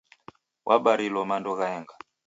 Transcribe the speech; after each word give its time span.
Wabarilo 0.67 1.21
mando 1.29 1.51
ghaenga. 1.59 1.93